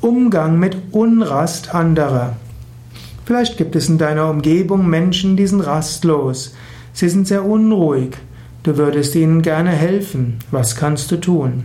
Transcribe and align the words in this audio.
Umgang 0.00 0.58
mit 0.58 0.76
Unrast 0.92 1.74
anderer. 1.74 2.36
Vielleicht 3.24 3.56
gibt 3.56 3.74
es 3.74 3.88
in 3.88 3.98
deiner 3.98 4.30
Umgebung 4.30 4.88
Menschen, 4.88 5.36
die 5.36 5.46
sind 5.46 5.60
rastlos. 5.60 6.54
Sie 6.92 7.08
sind 7.08 7.26
sehr 7.26 7.44
unruhig. 7.44 8.16
Du 8.62 8.76
würdest 8.76 9.14
ihnen 9.14 9.42
gerne 9.42 9.70
helfen. 9.70 10.38
Was 10.50 10.76
kannst 10.76 11.10
du 11.10 11.16
tun? 11.16 11.64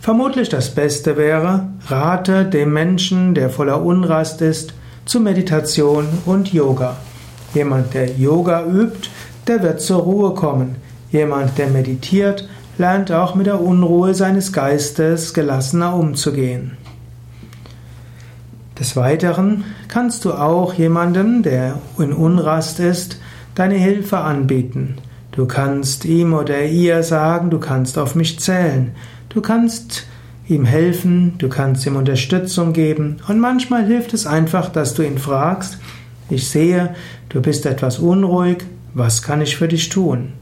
Vermutlich 0.00 0.48
das 0.48 0.74
Beste 0.74 1.16
wäre, 1.16 1.68
rate 1.86 2.44
dem 2.44 2.72
Menschen, 2.72 3.34
der 3.34 3.50
voller 3.50 3.82
Unrast 3.82 4.40
ist, 4.40 4.74
zu 5.04 5.20
Meditation 5.20 6.06
und 6.26 6.52
Yoga. 6.52 6.96
Jemand, 7.54 7.94
der 7.94 8.10
Yoga 8.16 8.64
übt, 8.64 9.10
der 9.46 9.62
wird 9.62 9.80
zur 9.80 10.00
Ruhe 10.00 10.34
kommen. 10.34 10.76
Jemand, 11.10 11.58
der 11.58 11.68
meditiert, 11.68 12.48
lernt 12.78 13.12
auch 13.12 13.34
mit 13.34 13.46
der 13.46 13.60
Unruhe 13.60 14.14
seines 14.14 14.52
Geistes 14.52 15.34
gelassener 15.34 15.94
umzugehen. 15.94 16.76
Des 18.82 18.96
Weiteren 18.96 19.62
kannst 19.86 20.24
du 20.24 20.32
auch 20.32 20.74
jemandem, 20.74 21.44
der 21.44 21.78
in 22.00 22.12
Unrast 22.12 22.80
ist, 22.80 23.20
deine 23.54 23.76
Hilfe 23.76 24.18
anbieten. 24.18 24.96
Du 25.30 25.46
kannst 25.46 26.04
ihm 26.04 26.34
oder 26.34 26.64
ihr 26.64 27.04
sagen, 27.04 27.48
du 27.48 27.60
kannst 27.60 27.96
auf 27.96 28.16
mich 28.16 28.40
zählen. 28.40 28.90
Du 29.28 29.40
kannst 29.40 30.08
ihm 30.48 30.64
helfen, 30.64 31.34
du 31.38 31.48
kannst 31.48 31.86
ihm 31.86 31.94
Unterstützung 31.94 32.72
geben 32.72 33.18
und 33.28 33.38
manchmal 33.38 33.86
hilft 33.86 34.14
es 34.14 34.26
einfach, 34.26 34.68
dass 34.68 34.94
du 34.94 35.02
ihn 35.02 35.18
fragst, 35.18 35.78
ich 36.28 36.48
sehe, 36.48 36.96
du 37.28 37.40
bist 37.40 37.66
etwas 37.66 38.00
unruhig, 38.00 38.64
was 38.94 39.22
kann 39.22 39.42
ich 39.42 39.56
für 39.56 39.68
dich 39.68 39.90
tun? 39.90 40.32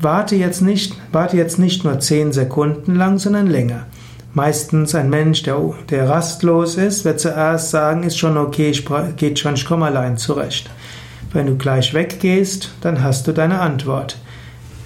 Warte 0.00 0.34
jetzt 0.34 0.62
nicht, 0.62 0.94
warte 1.12 1.36
jetzt 1.36 1.58
nicht 1.58 1.84
nur 1.84 2.00
zehn 2.00 2.32
Sekunden 2.32 2.94
lang, 2.94 3.18
sondern 3.18 3.48
länger. 3.48 3.84
Meistens 4.34 4.96
ein 4.96 5.10
Mensch, 5.10 5.44
der, 5.44 5.60
der 5.90 6.08
rastlos 6.08 6.74
ist, 6.76 7.04
wird 7.04 7.20
zuerst 7.20 7.70
sagen, 7.70 8.02
ist 8.02 8.18
schon 8.18 8.36
okay, 8.36 8.70
ich, 8.70 8.84
geht 9.16 9.38
schon, 9.38 9.54
ich 9.54 9.64
komme 9.64 9.86
allein 9.86 10.16
zurecht. 10.16 10.68
Wenn 11.32 11.46
du 11.46 11.56
gleich 11.56 11.94
weggehst, 11.94 12.72
dann 12.80 13.00
hast 13.00 13.28
du 13.28 13.32
deine 13.32 13.60
Antwort. 13.60 14.18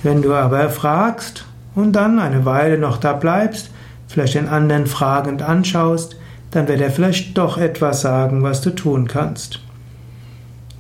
Wenn 0.03 0.21
du 0.21 0.35
aber 0.35 0.69
fragst 0.69 1.47
und 1.75 1.95
dann 1.95 2.19
eine 2.19 2.45
Weile 2.45 2.77
noch 2.77 2.99
da 2.99 3.15
bleibst, 3.15 3.71
vielleicht 4.07 4.35
den 4.35 4.49
anderen 4.49 4.87
fragend 4.87 5.41
anschaust, 5.41 6.17
dann 6.51 6.69
wird 6.69 6.83
er 6.83 6.91
vielleicht 6.91 7.39
doch 7.39 7.57
etwas 7.57 8.03
sagen, 8.03 8.43
was 8.43 8.61
du 8.61 8.71
tun 8.71 9.09
kannst. 9.09 9.61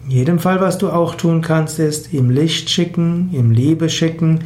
In 0.04 0.10
jedem 0.10 0.38
Fall, 0.38 0.60
was 0.60 0.76
du 0.76 0.90
auch 0.90 1.14
tun 1.14 1.40
kannst, 1.40 1.78
ist 1.78 2.12
ihm 2.12 2.28
Licht 2.28 2.68
schicken, 2.68 3.30
ihm 3.32 3.50
Liebe 3.50 3.88
schicken, 3.88 4.40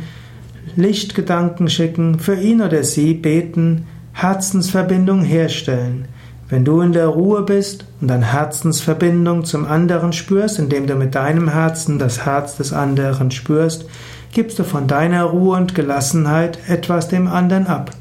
Lichtgedanken 0.76 1.68
schicken, 1.68 2.20
für 2.20 2.36
ihn 2.36 2.62
oder 2.62 2.84
sie 2.84 3.14
beten, 3.14 3.86
Herzensverbindung 4.12 5.22
herstellen. 5.22 6.06
Wenn 6.48 6.64
du 6.64 6.82
in 6.82 6.92
der 6.92 7.06
Ruhe 7.06 7.42
bist 7.42 7.86
und 8.00 8.08
dann 8.08 8.22
Herzensverbindung 8.22 9.44
zum 9.44 9.66
anderen 9.66 10.12
spürst, 10.12 10.58
indem 10.58 10.86
du 10.86 10.96
mit 10.96 11.14
deinem 11.14 11.48
Herzen 11.48 11.98
das 11.98 12.26
Herz 12.26 12.56
des 12.56 12.72
anderen 12.72 13.30
spürst, 13.30 13.86
gibst 14.32 14.58
du 14.58 14.64
von 14.64 14.86
deiner 14.86 15.24
Ruhe 15.24 15.56
und 15.56 15.74
Gelassenheit 15.74 16.58
etwas 16.68 17.08
dem 17.08 17.26
anderen 17.26 17.66
ab. 17.66 17.92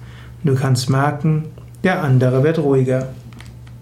Du 0.44 0.56
kannst 0.56 0.90
merken, 0.90 1.46
der 1.84 2.04
andere 2.04 2.44
wird 2.44 2.60
ruhiger. 2.60 3.10